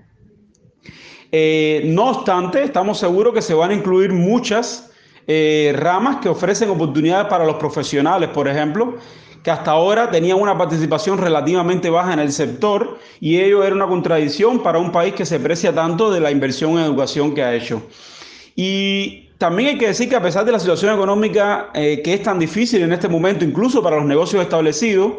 Eh, 1.31 1.83
no 1.87 2.11
obstante, 2.11 2.63
estamos 2.63 2.99
seguros 2.99 3.35
que 3.35 3.43
se 3.43 3.55
van 3.55 3.71
a 3.71 3.75
incluir 3.75 4.13
muchas 4.13 4.91
eh, 5.27 5.75
ramas 5.77 6.17
que 6.23 6.29
ofrecen 6.29 6.71
oportunidades 6.71 7.29
para 7.29 7.45
los 7.45 7.57
profesionales, 7.57 8.31
por 8.31 8.49
ejemplo, 8.49 8.95
que 9.43 9.51
hasta 9.51 9.73
ahora 9.73 10.11
tenían 10.11 10.41
una 10.41 10.57
participación 10.57 11.19
relativamente 11.19 11.91
baja 11.91 12.15
en 12.15 12.19
el 12.21 12.33
sector 12.33 12.99
y 13.21 13.39
ello 13.39 13.63
era 13.63 13.75
una 13.75 13.87
contradicción 13.87 14.63
para 14.63 14.79
un 14.79 14.91
país 14.91 15.15
que 15.15 15.27
se 15.27 15.39
precia 15.39 15.75
tanto 15.75 16.11
de 16.11 16.21
la 16.21 16.31
inversión 16.31 16.73
en 16.73 16.79
educación 16.79 17.35
que 17.35 17.43
ha 17.43 17.55
hecho. 17.55 17.83
Y 18.57 19.29
también 19.37 19.69
hay 19.71 19.79
que 19.79 19.89
decir 19.89 20.09
que 20.09 20.17
a 20.17 20.23
pesar 20.23 20.47
de 20.47 20.53
la 20.53 20.59
situación 20.59 20.95
económica 20.95 21.71
eh, 21.75 22.01
que 22.03 22.15
es 22.15 22.23
tan 22.23 22.39
difícil 22.39 22.83
en 22.83 22.93
este 22.93 23.07
momento, 23.07 23.45
incluso 23.45 23.83
para 23.83 23.97
los 23.97 24.07
negocios 24.07 24.43
establecidos, 24.43 25.13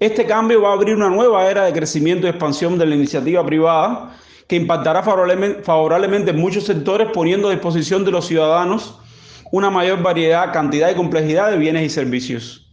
este 0.00 0.26
cambio 0.26 0.62
va 0.62 0.70
a 0.70 0.72
abrir 0.72 0.96
una 0.96 1.08
nueva 1.08 1.48
era 1.48 1.64
de 1.64 1.72
crecimiento 1.72 2.26
y 2.26 2.30
expansión 2.30 2.76
de 2.76 2.86
la 2.86 2.96
iniciativa 2.96 3.46
privada 3.46 4.16
que 4.48 4.56
impactará 4.56 5.02
favorablemente 5.02 6.30
en 6.30 6.40
muchos 6.40 6.64
sectores 6.64 7.08
poniendo 7.12 7.48
a 7.48 7.52
disposición 7.52 8.04
de 8.04 8.10
los 8.10 8.26
ciudadanos 8.26 8.98
una 9.50 9.70
mayor 9.70 10.02
variedad, 10.02 10.52
cantidad 10.52 10.90
y 10.90 10.94
complejidad 10.94 11.50
de 11.50 11.58
bienes 11.58 11.84
y 11.84 11.88
servicios. 11.88 12.63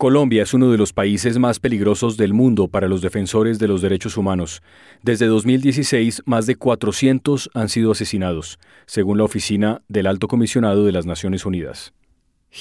Colombia 0.00 0.44
es 0.44 0.54
uno 0.54 0.70
de 0.70 0.78
los 0.78 0.92
países 0.92 1.38
más 1.38 1.58
peligrosos 1.58 2.16
del 2.16 2.32
mundo 2.32 2.68
para 2.68 2.86
los 2.86 3.00
defensores 3.00 3.58
de 3.58 3.66
los 3.66 3.82
derechos 3.82 4.16
humanos. 4.16 4.62
Desde 5.02 5.26
2016, 5.26 6.22
más 6.24 6.46
de 6.46 6.54
400 6.54 7.50
han 7.52 7.68
sido 7.68 7.90
asesinados, 7.90 8.60
según 8.86 9.18
la 9.18 9.24
Oficina 9.24 9.82
del 9.88 10.06
Alto 10.06 10.28
Comisionado 10.28 10.84
de 10.84 10.92
las 10.92 11.04
Naciones 11.04 11.44
Unidas. 11.44 11.94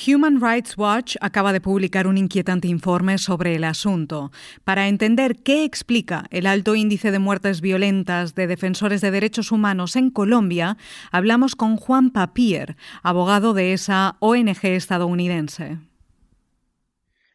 Human 0.07 0.41
Rights 0.41 0.75
Watch 0.79 1.15
acaba 1.21 1.53
de 1.53 1.61
publicar 1.61 2.07
un 2.07 2.17
inquietante 2.17 2.69
informe 2.69 3.19
sobre 3.19 3.53
el 3.55 3.65
asunto. 3.65 4.31
Para 4.63 4.87
entender 4.87 5.35
qué 5.35 5.63
explica 5.63 6.25
el 6.31 6.47
alto 6.47 6.73
índice 6.73 7.11
de 7.11 7.19
muertes 7.19 7.61
violentas 7.61 8.33
de 8.33 8.47
defensores 8.47 8.99
de 9.01 9.11
derechos 9.11 9.51
humanos 9.51 9.95
en 9.95 10.09
Colombia, 10.09 10.75
hablamos 11.11 11.55
con 11.55 11.77
Juan 11.77 12.09
Papier, 12.09 12.77
abogado 13.03 13.53
de 13.53 13.73
esa 13.73 14.17
ONG 14.21 14.57
estadounidense. 14.63 15.77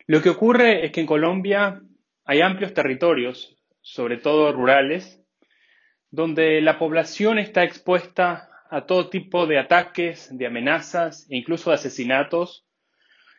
Lo 0.06 0.20
que 0.20 0.30
ocurre 0.30 0.84
es 0.84 0.92
que 0.92 1.00
en 1.00 1.06
Colombia 1.06 1.80
hay 2.24 2.40
amplios 2.40 2.74
territorios, 2.74 3.56
sobre 3.80 4.16
todo 4.16 4.52
rurales, 4.52 5.20
donde 6.10 6.60
la 6.60 6.78
población 6.78 7.38
está 7.38 7.64
expuesta 7.64 8.50
a 8.70 8.86
todo 8.86 9.10
tipo 9.10 9.46
de 9.46 9.58
ataques, 9.58 10.36
de 10.36 10.46
amenazas 10.46 11.26
e 11.30 11.36
incluso 11.36 11.70
de 11.70 11.76
asesinatos 11.76 12.66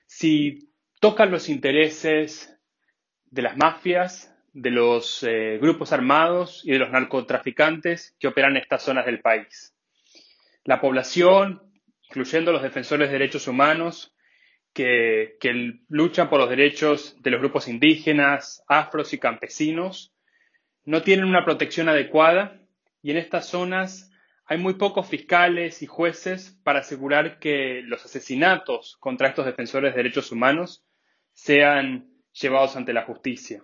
si 0.05 0.69
tocan 0.99 1.31
los 1.31 1.49
intereses 1.49 2.55
de 3.25 3.41
las 3.41 3.57
mafias, 3.57 4.33
de 4.53 4.69
los 4.69 5.23
eh, 5.23 5.57
grupos 5.59 5.91
armados 5.91 6.61
y 6.63 6.71
de 6.71 6.79
los 6.79 6.91
narcotraficantes 6.91 8.15
que 8.19 8.27
operan 8.27 8.51
en 8.51 8.61
estas 8.61 8.83
zonas 8.83 9.05
del 9.05 9.21
país. 9.21 9.75
La 10.63 10.79
población, 10.79 11.61
incluyendo 12.03 12.51
los 12.51 12.61
defensores 12.61 13.09
de 13.09 13.13
derechos 13.13 13.47
humanos, 13.47 14.15
que, 14.73 15.37
luchan 15.87 16.29
por 16.29 16.39
los 16.39 16.49
derechos 16.49 17.15
de 17.21 17.31
los 17.31 17.39
grupos 17.39 17.67
indígenas, 17.67 18.63
afros 18.67 19.13
y 19.13 19.19
campesinos, 19.19 20.13
no 20.85 21.01
tienen 21.01 21.25
una 21.25 21.45
protección 21.45 21.87
adecuada 21.87 22.59
y 23.01 23.11
en 23.11 23.17
estas 23.17 23.47
zonas 23.47 24.11
hay 24.45 24.57
muy 24.57 24.73
pocos 24.73 25.07
fiscales 25.07 25.81
y 25.81 25.85
jueces 25.85 26.59
para 26.63 26.79
asegurar 26.79 27.39
que 27.39 27.81
los 27.85 28.03
asesinatos 28.03 28.97
contra 28.99 29.29
estos 29.29 29.45
defensores 29.45 29.93
de 29.93 29.97
derechos 29.97 30.31
humanos 30.31 30.83
sean 31.31 32.09
llevados 32.33 32.75
ante 32.75 32.93
la 32.93 33.03
justicia. 33.03 33.63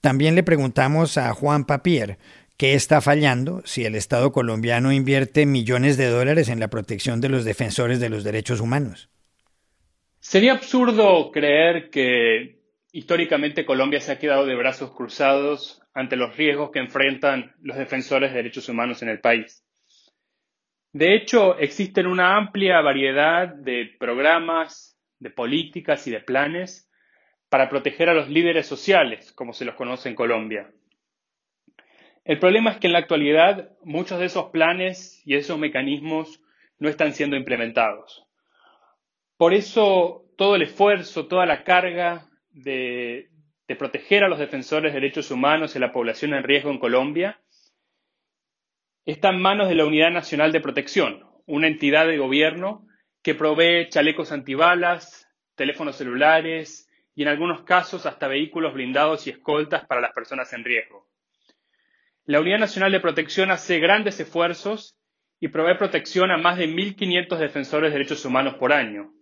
También 0.00 0.34
le 0.34 0.44
preguntamos 0.44 1.18
a 1.18 1.34
Juan 1.34 1.64
Papier 1.64 2.18
qué 2.58 2.74
está 2.74 3.00
fallando 3.00 3.62
si 3.64 3.84
el 3.84 3.94
Estado 3.94 4.32
colombiano 4.32 4.92
invierte 4.92 5.46
millones 5.46 5.96
de 5.96 6.06
dólares 6.06 6.48
en 6.48 6.58
la 6.58 6.68
protección 6.68 7.20
de 7.20 7.28
los 7.28 7.44
defensores 7.44 8.00
de 8.00 8.10
los 8.10 8.24
derechos 8.24 8.60
humanos. 8.60 9.08
Sería 10.18 10.52
absurdo 10.52 11.30
creer 11.30 11.88
que 11.88 12.58
históricamente 12.90 13.64
Colombia 13.64 14.00
se 14.00 14.10
ha 14.10 14.18
quedado 14.18 14.44
de 14.44 14.56
brazos 14.56 14.90
cruzados 14.90 15.80
ante 15.94 16.16
los 16.16 16.36
riesgos 16.36 16.70
que 16.72 16.80
enfrentan 16.80 17.54
los 17.62 17.76
defensores 17.76 18.30
de 18.30 18.38
derechos 18.38 18.68
humanos 18.68 19.02
en 19.02 19.08
el 19.08 19.20
país. 19.20 19.64
De 20.92 21.14
hecho, 21.14 21.56
existen 21.58 22.08
una 22.08 22.36
amplia 22.36 22.80
variedad 22.80 23.46
de 23.54 23.94
programas, 24.00 24.98
de 25.20 25.30
políticas 25.30 26.06
y 26.08 26.10
de 26.10 26.20
planes 26.20 26.90
para 27.48 27.68
proteger 27.68 28.08
a 28.08 28.14
los 28.14 28.28
líderes 28.28 28.66
sociales, 28.66 29.32
como 29.32 29.52
se 29.52 29.64
los 29.64 29.76
conoce 29.76 30.08
en 30.08 30.16
Colombia. 30.16 30.72
El 32.28 32.38
problema 32.38 32.72
es 32.72 32.76
que 32.76 32.88
en 32.88 32.92
la 32.92 32.98
actualidad 32.98 33.70
muchos 33.82 34.18
de 34.20 34.26
esos 34.26 34.50
planes 34.50 35.22
y 35.24 35.36
esos 35.36 35.58
mecanismos 35.58 36.42
no 36.78 36.90
están 36.90 37.14
siendo 37.14 37.36
implementados. 37.36 38.26
Por 39.38 39.54
eso 39.54 40.26
todo 40.36 40.54
el 40.54 40.60
esfuerzo, 40.60 41.26
toda 41.26 41.46
la 41.46 41.64
carga 41.64 42.28
de, 42.50 43.30
proteger 43.78 44.24
a 44.24 44.28
los 44.28 44.38
defensores 44.38 44.92
de 44.92 45.00
derechos 45.00 45.30
humanos 45.30 45.74
y 45.74 45.78
a 45.78 45.80
la 45.80 45.90
población 45.90 46.34
en 46.34 46.42
riesgo 46.42 46.70
en 46.70 46.78
Colombia 46.78 47.40
está 49.06 49.30
en 49.30 49.40
manos 49.40 49.70
de 49.70 49.76
la 49.76 49.86
Unidad 49.86 50.10
Nacional 50.10 50.52
de 50.52 50.60
Protección, 50.60 51.24
una 51.46 51.66
entidad 51.66 52.06
de 52.06 52.18
gobierno 52.18 52.86
que 53.22 53.34
provee 53.34 53.88
chalecos 53.88 54.32
antibalas, 54.32 55.30
teléfonos 55.54 55.96
celulares 55.96 56.90
y 57.14 57.22
en 57.22 57.28
algunos 57.28 57.62
casos 57.62 58.04
hasta 58.04 58.28
vehículos 58.28 58.74
blindados 58.74 59.26
y 59.26 59.30
escoltas 59.30 59.86
para 59.86 60.02
las 60.02 60.12
personas 60.12 60.52
en 60.52 60.64
riesgo. 60.64 61.07
La 62.28 62.40
Unidad 62.40 62.60
Nacional 62.60 62.92
de 62.92 63.00
Protección 63.00 63.50
hace 63.50 63.80
grandes 63.80 64.20
esfuerzos 64.20 64.96
y 65.40 65.48
provee 65.48 65.78
protección 65.78 66.30
a 66.30 66.36
más 66.36 66.58
de 66.58 66.68
1.500 66.68 67.38
defensores 67.38 67.90
de 67.90 67.98
derechos 67.98 68.24
humanos 68.24 68.54
por 68.54 68.72
año 68.72 69.12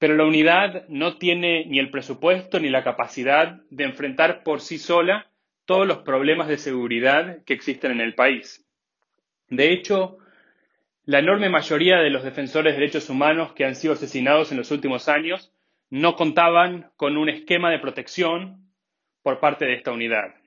pero 0.00 0.16
la 0.16 0.24
unidad 0.24 0.88
no 0.88 1.18
tiene 1.18 1.66
ni 1.66 1.78
el 1.78 1.90
presupuesto 1.90 2.58
ni 2.58 2.70
la 2.70 2.82
capacidad 2.82 3.60
de 3.68 3.84
enfrentar 3.84 4.42
por 4.42 4.62
sí 4.62 4.78
sola 4.78 5.30
todos 5.66 5.86
los 5.86 5.98
problemas 5.98 6.48
de 6.48 6.56
seguridad 6.56 7.44
que 7.44 7.52
existen 7.52 7.92
en 7.92 8.00
el 8.00 8.14
país. 8.14 8.66
De 9.48 9.70
hecho, 9.70 10.16
la 11.04 11.18
enorme 11.18 11.50
mayoría 11.50 11.98
de 11.98 12.08
los 12.08 12.24
defensores 12.24 12.72
de 12.72 12.80
derechos 12.80 13.10
humanos 13.10 13.52
que 13.52 13.66
han 13.66 13.76
sido 13.76 13.92
asesinados 13.92 14.50
en 14.50 14.56
los 14.56 14.70
últimos 14.70 15.06
años 15.10 15.52
no 15.90 16.16
contaban 16.16 16.90
con 16.96 17.18
un 17.18 17.28
esquema 17.28 17.70
de 17.70 17.80
protección 17.80 18.72
por 19.22 19.38
parte 19.38 19.66
de 19.66 19.74
esta 19.74 19.92
unidad. 19.92 20.39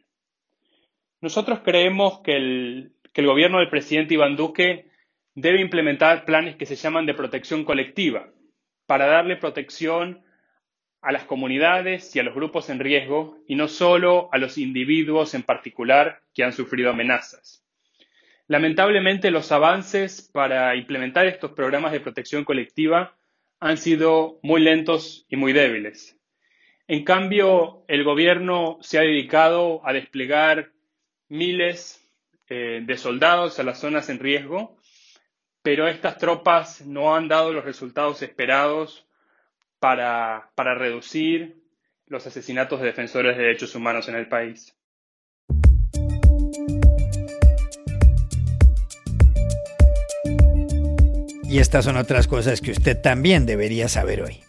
Nosotros 1.24 1.62
creemos 1.64 2.20
que 2.20 2.36
el, 2.36 2.92
gobierno 3.16 3.60
del 3.60 3.70
presidente 3.70 4.16
Iván 4.16 4.36
Duque 4.36 4.90
debe 5.34 5.62
implementar 5.62 6.26
planes 6.26 6.58
que 6.58 6.66
se 6.66 6.76
llaman 6.76 7.06
de 7.06 7.14
protección 7.14 7.64
colectiva, 7.64 8.28
para 8.88 9.06
darle 9.06 9.38
protección 9.38 10.22
a 11.02 11.14
las 11.14 11.24
comunidades 11.24 12.14
y 12.14 12.20
a 12.20 12.24
los 12.24 12.36
grupos 12.36 12.70
en 12.70 12.80
riesgo 12.80 13.38
y 13.48 13.56
no 13.56 13.70
solo 13.70 14.28
a 14.34 14.38
los 14.38 14.58
individuos 14.58 15.34
en 15.34 15.44
particular 15.44 16.20
que 16.34 16.44
han 16.44 16.52
sufrido 16.52 16.90
amenazas. 16.90 17.66
Lamentablemente 18.48 19.32
los 19.32 19.50
avances 19.54 20.30
para 20.34 20.76
implementar 20.76 21.26
estos 21.26 21.54
programas 21.54 21.94
de 21.94 22.02
protección 22.02 22.44
colectiva 22.44 23.16
han 23.62 23.78
sido 23.78 24.40
muy 24.44 24.60
lentos 24.60 25.26
y 25.30 25.38
muy 25.38 25.54
débiles. 25.54 26.20
En 26.90 27.06
cambio, 27.06 27.86
el 27.88 28.04
gobierno 28.04 28.78
se 28.82 29.00
ha 29.00 29.04
dedicado 29.04 29.80
a 29.88 29.94
desplegar 29.94 30.73
miles 31.34 32.02
eh, 32.48 32.82
de 32.86 32.98
soldados 32.98 33.60
a 33.60 33.64
las 33.64 33.80
zonas 33.80 34.10
en 34.10 34.20
riesgo 34.20 34.78
pero 35.64 35.88
estas 35.88 36.18
tropas 36.18 36.86
no 36.86 37.16
han 37.16 37.30
dado 37.30 37.54
los 37.54 37.64
resultados 37.64 38.22
esperados 38.22 39.08
para, 39.80 40.52
para 40.56 40.76
reducir 40.76 41.64
los 42.06 42.28
asesinatos 42.28 42.82
de 42.82 42.88
defensores 42.88 43.38
de 43.38 43.44
derechos 43.44 43.74
humanos 43.74 44.10
en 44.10 44.16
el 44.16 44.28
país. 44.28 44.76
Y 51.50 51.60
estas 51.60 51.86
son 51.86 51.98
otras 51.98 52.28
cosas 52.28 52.60
que 52.62 52.72
usted 52.72 53.02
también 53.02 53.46
debería 53.46 53.88
saber 53.88 54.24
hoy. 54.24 54.44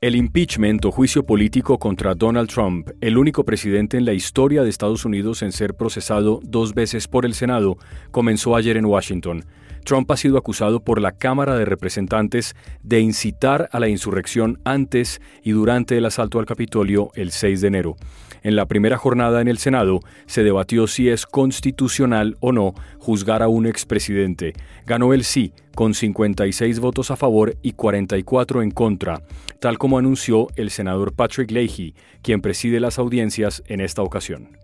El 0.00 0.14
impeachment 0.14 0.84
o 0.84 0.92
juicio 0.92 1.26
político 1.26 1.76
contra 1.80 2.14
Donald 2.14 2.48
Trump, 2.48 2.88
el 3.00 3.18
único 3.18 3.44
presidente 3.44 3.96
en 3.96 4.04
la 4.04 4.12
historia 4.12 4.62
de 4.62 4.70
Estados 4.70 5.04
Unidos 5.04 5.42
en 5.42 5.50
ser 5.50 5.74
procesado 5.74 6.38
dos 6.44 6.72
veces 6.72 7.08
por 7.08 7.26
el 7.26 7.34
Senado, 7.34 7.78
comenzó 8.12 8.54
ayer 8.54 8.76
en 8.76 8.84
Washington. 8.84 9.44
Trump 9.84 10.10
ha 10.10 10.16
sido 10.16 10.38
acusado 10.38 10.80
por 10.80 11.00
la 11.00 11.12
Cámara 11.12 11.56
de 11.56 11.64
Representantes 11.64 12.54
de 12.82 13.00
incitar 13.00 13.68
a 13.72 13.80
la 13.80 13.88
insurrección 13.88 14.60
antes 14.64 15.20
y 15.42 15.52
durante 15.52 15.96
el 15.96 16.06
asalto 16.06 16.38
al 16.38 16.46
Capitolio 16.46 17.10
el 17.14 17.30
6 17.30 17.60
de 17.60 17.68
enero. 17.68 17.96
En 18.42 18.56
la 18.56 18.66
primera 18.66 18.96
jornada 18.96 19.40
en 19.40 19.48
el 19.48 19.58
Senado 19.58 20.00
se 20.26 20.42
debatió 20.42 20.86
si 20.86 21.08
es 21.08 21.26
constitucional 21.26 22.36
o 22.40 22.52
no 22.52 22.74
juzgar 22.98 23.42
a 23.42 23.48
un 23.48 23.66
expresidente. 23.66 24.54
Ganó 24.86 25.12
el 25.12 25.24
sí 25.24 25.52
con 25.74 25.94
56 25.94 26.80
votos 26.80 27.10
a 27.10 27.16
favor 27.16 27.56
y 27.62 27.72
44 27.72 28.62
en 28.62 28.70
contra, 28.70 29.22
tal 29.60 29.78
como 29.78 29.98
anunció 29.98 30.48
el 30.56 30.70
senador 30.70 31.14
Patrick 31.14 31.50
Leahy, 31.50 31.94
quien 32.22 32.40
preside 32.40 32.80
las 32.80 32.98
audiencias 32.98 33.62
en 33.66 33.80
esta 33.80 34.02
ocasión. 34.02 34.56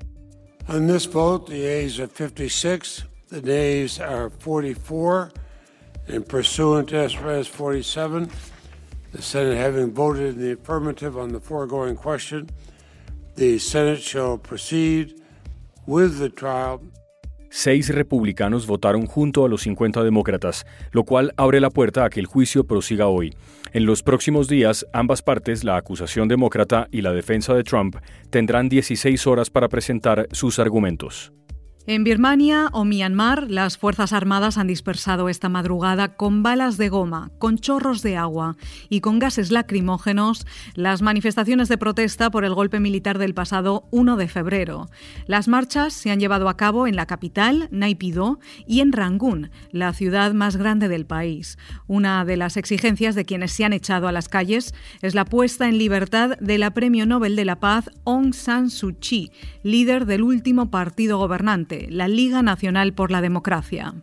On 0.67 0.87
this 0.87 1.07
vote, 1.07 1.53
the 1.53 1.67
ayes 1.69 2.01
are 2.01 2.09
56, 2.09 3.05
the 3.35 3.43
nays 3.43 3.99
are 3.99 4.31
44, 4.31 5.33
and 6.09 6.25
pursuant 6.27 6.89
to 6.91 6.97
SRS 6.97 7.49
47, 7.49 8.31
the 9.13 9.23
Senate 9.23 9.57
having 9.57 9.93
voted 9.93 10.35
in 10.35 10.41
the 10.41 10.53
affirmative 10.53 11.19
on 11.19 11.33
the 11.33 11.41
foregoing 11.41 11.97
question, 11.97 12.49
the 13.35 13.59
Senate 13.59 14.01
shall 14.01 14.39
proceed 14.39 15.21
with 15.87 16.19
the 16.19 16.31
trial. 16.31 16.81
Seis 17.51 17.89
republicanos 17.89 18.67
votaron 18.67 19.07
junto 19.07 19.45
a 19.45 19.49
los 19.49 19.63
50 19.63 20.03
demócratas, 20.03 20.65
lo 20.93 21.05
cual 21.05 21.33
abre 21.37 21.61
la 21.61 21.71
puerta 21.71 22.05
a 22.05 22.11
que 22.11 22.21
el 22.21 22.27
juicio 22.27 22.65
prosiga 22.65 23.07
hoy. 23.07 23.35
En 23.73 23.87
los 23.87 24.03
próximos 24.03 24.49
días, 24.49 24.87
ambas 24.93 25.23
partes, 25.23 25.65
la 25.65 25.77
acusación 25.77 26.29
demócrata 26.29 26.87
y 26.93 27.03
la 27.03 27.13
defensa 27.13 27.55
de 27.55 27.65
Trump, 27.65 27.97
tendrán 28.31 28.69
16 28.69 29.27
horas 29.27 29.51
para 29.51 29.69
presentar 29.69 30.29
sus 30.33 30.59
argumentos. 30.61 31.33
En 31.87 32.03
Birmania 32.03 32.71
o 32.73 32.87
Myanmar, 32.87 33.51
las 33.51 33.77
Fuerzas 33.77 34.15
Armadas 34.15 34.57
han 34.57 34.67
dispersado 34.67 35.29
esta 35.29 35.51
madrugada 35.51 36.17
con 36.17 36.43
balas 36.43 36.79
de 36.79 36.89
goma, 36.89 37.31
con 37.39 37.59
chorros 37.59 38.01
de 38.01 38.17
agua 38.17 38.57
y 38.89 39.03
con 39.03 39.19
gases 39.19 39.51
lacrimógenos 39.51 40.47
las 40.75 41.03
manifestaciones 41.03 41.69
de 41.69 41.77
protesta 41.77 42.31
por 42.31 42.47
el 42.47 42.55
golpe 42.55 42.81
militar 42.81 43.19
del 43.19 43.35
pasado 43.35 43.87
1 43.91 44.17
de 44.17 44.29
febrero. 44.29 44.89
Las 45.27 45.47
marchas 45.47 45.93
se 45.93 46.11
han 46.11 46.21
llevado 46.21 46.49
a 46.49 46.57
cabo 46.57 46.87
en 46.87 46.97
la 46.97 47.05
capital, 47.05 47.69
Naypyidaw, 47.71 48.39
y 48.67 48.81
en 48.81 48.91
Rangún, 48.91 49.51
la 49.71 49.93
ciudad 49.93 50.33
más 50.33 50.57
grande 50.57 50.89
del 50.89 51.05
país. 51.05 51.59
Una 51.87 52.25
de 52.25 52.39
las 52.39 52.57
exigencias 52.57 53.15
de 53.15 53.27
quienes 53.27 53.53
se 53.53 53.67
han 53.67 53.75
echado 53.75 54.09
a 54.09 54.13
las 54.13 54.31
calles 54.31 54.75
es 55.03 55.15
la 55.15 55.27
puesta 55.27 55.69
en 55.69 55.77
libertad 55.77 56.39
de 56.39 56.57
la 56.57 56.73
Premio 56.73 57.05
Nobel 57.05 57.37
de 57.37 57.45
la 57.45 57.61
Paz 57.61 57.91
Aung 58.07 58.33
San 58.33 58.71
Suu 58.71 58.95
Kyi, 58.99 59.31
líder 59.63 60.07
del 60.07 60.23
último 60.23 60.71
partido 60.71 61.19
gobernante 61.19 61.74
la 61.91 62.09
Liga 62.09 62.43
Nacional 62.43 62.93
por 62.93 63.11
la 63.11 63.21
Democracia. 63.21 63.95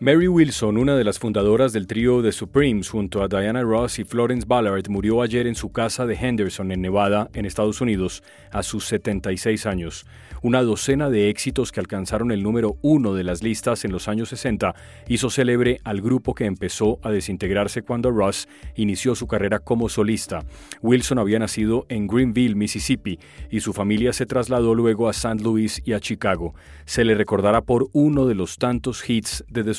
Mary 0.00 0.28
Wilson, 0.28 0.76
una 0.76 0.94
de 0.94 1.02
las 1.02 1.18
fundadoras 1.18 1.72
del 1.72 1.88
trío 1.88 2.22
The 2.22 2.30
Supremes 2.30 2.88
junto 2.88 3.20
a 3.20 3.26
Diana 3.26 3.62
Ross 3.62 3.98
y 3.98 4.04
Florence 4.04 4.46
Ballard, 4.46 4.88
murió 4.88 5.22
ayer 5.22 5.48
en 5.48 5.56
su 5.56 5.72
casa 5.72 6.06
de 6.06 6.14
Henderson, 6.14 6.70
en 6.70 6.82
Nevada, 6.82 7.28
en 7.34 7.44
Estados 7.44 7.80
Unidos, 7.80 8.22
a 8.52 8.62
sus 8.62 8.84
76 8.84 9.66
años. 9.66 10.06
Una 10.40 10.62
docena 10.62 11.10
de 11.10 11.30
éxitos 11.30 11.72
que 11.72 11.80
alcanzaron 11.80 12.30
el 12.30 12.44
número 12.44 12.76
uno 12.80 13.12
de 13.12 13.24
las 13.24 13.42
listas 13.42 13.84
en 13.84 13.90
los 13.90 14.06
años 14.06 14.28
60 14.28 14.72
hizo 15.08 15.30
célebre 15.30 15.80
al 15.82 16.00
grupo 16.00 16.32
que 16.32 16.44
empezó 16.44 17.00
a 17.02 17.10
desintegrarse 17.10 17.82
cuando 17.82 18.12
Ross 18.12 18.46
inició 18.76 19.16
su 19.16 19.26
carrera 19.26 19.58
como 19.58 19.88
solista. 19.88 20.44
Wilson 20.80 21.18
había 21.18 21.40
nacido 21.40 21.86
en 21.88 22.06
Greenville, 22.06 22.54
Mississippi, 22.54 23.18
y 23.50 23.58
su 23.58 23.72
familia 23.72 24.12
se 24.12 24.26
trasladó 24.26 24.76
luego 24.76 25.08
a 25.08 25.10
St. 25.10 25.42
Louis 25.42 25.82
y 25.84 25.94
a 25.94 25.98
Chicago. 25.98 26.54
Se 26.84 27.02
le 27.02 27.16
recordará 27.16 27.62
por 27.62 27.88
uno 27.92 28.26
de 28.26 28.36
los 28.36 28.58
tantos 28.58 29.10
hits 29.10 29.44
de 29.48 29.64
The 29.64 29.74